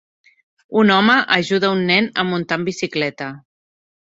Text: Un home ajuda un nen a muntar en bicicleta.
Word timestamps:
Un 0.83 0.93
home 0.95 1.17
ajuda 1.35 1.71
un 1.75 1.83
nen 1.91 2.09
a 2.23 2.27
muntar 2.31 2.61
en 2.61 2.67
bicicleta. 2.71 3.29